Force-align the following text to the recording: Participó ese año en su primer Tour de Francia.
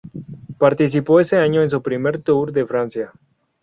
Participó 0.57 1.19
ese 1.19 1.37
año 1.37 1.61
en 1.61 1.69
su 1.69 1.83
primer 1.83 2.23
Tour 2.23 2.51
de 2.53 2.65
Francia. 2.65 3.13